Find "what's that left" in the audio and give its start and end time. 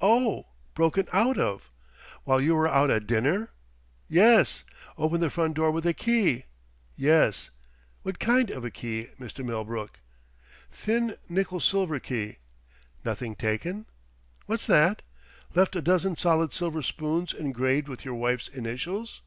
14.46-15.74